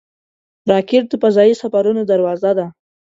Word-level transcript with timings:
راکټ 0.71 1.03
د 1.09 1.13
فضايي 1.21 1.53
سفرونو 1.61 2.01
دروازه 2.11 2.51
ده 2.57 2.67